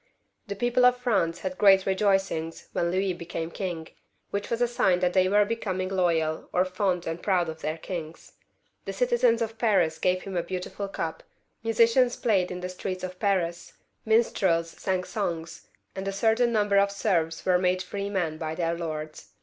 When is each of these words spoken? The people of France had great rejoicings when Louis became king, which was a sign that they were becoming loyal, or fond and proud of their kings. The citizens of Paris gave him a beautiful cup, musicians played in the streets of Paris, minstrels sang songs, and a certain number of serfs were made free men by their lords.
The 0.47 0.55
people 0.55 0.83
of 0.83 0.97
France 0.97 1.41
had 1.41 1.59
great 1.59 1.85
rejoicings 1.85 2.69
when 2.73 2.89
Louis 2.89 3.13
became 3.13 3.51
king, 3.51 3.89
which 4.31 4.49
was 4.49 4.59
a 4.59 4.67
sign 4.67 4.99
that 5.01 5.13
they 5.13 5.29
were 5.29 5.45
becoming 5.45 5.89
loyal, 5.89 6.49
or 6.51 6.65
fond 6.65 7.05
and 7.05 7.21
proud 7.21 7.47
of 7.49 7.61
their 7.61 7.77
kings. 7.77 8.31
The 8.85 8.93
citizens 8.93 9.43
of 9.43 9.59
Paris 9.59 9.99
gave 9.99 10.23
him 10.23 10.35
a 10.35 10.41
beautiful 10.41 10.87
cup, 10.87 11.21
musicians 11.63 12.15
played 12.17 12.49
in 12.49 12.61
the 12.61 12.69
streets 12.69 13.03
of 13.03 13.19
Paris, 13.19 13.73
minstrels 14.03 14.71
sang 14.71 15.03
songs, 15.03 15.67
and 15.95 16.07
a 16.07 16.11
certain 16.11 16.51
number 16.51 16.79
of 16.79 16.89
serfs 16.91 17.45
were 17.45 17.59
made 17.59 17.83
free 17.83 18.09
men 18.09 18.39
by 18.39 18.55
their 18.55 18.73
lords. 18.75 19.33